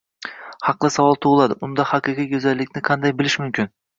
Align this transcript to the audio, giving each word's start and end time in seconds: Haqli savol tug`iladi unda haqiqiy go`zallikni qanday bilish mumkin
Haqli 0.67 0.89
savol 0.95 1.19
tug`iladi 1.25 1.57
unda 1.69 1.85
haqiqiy 1.91 2.29
go`zallikni 2.33 2.85
qanday 2.91 3.17
bilish 3.21 3.39
mumkin 3.45 3.71